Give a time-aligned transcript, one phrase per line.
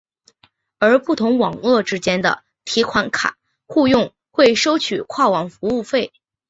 [0.79, 6.11] 而不同网络之间的提款卡互用会收取跨网服务费。